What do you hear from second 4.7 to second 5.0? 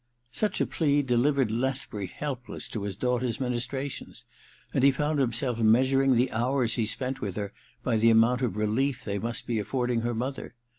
and he